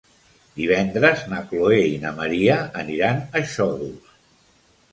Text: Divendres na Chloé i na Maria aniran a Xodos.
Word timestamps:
Divendres 0.59 1.25
na 1.33 1.41
Chloé 1.51 1.77
i 1.91 2.01
na 2.07 2.15
Maria 2.21 2.57
aniran 2.83 3.21
a 3.41 3.45
Xodos. 3.55 4.13